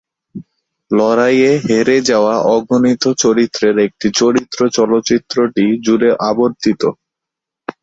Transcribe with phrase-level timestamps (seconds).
[0.91, 6.81] লড়াইয়ে হেরে যাওয়া অগণিত চরিত্রের একটি চরিত্র চলচ্চিত্রটি জুড়ে আবর্তিত।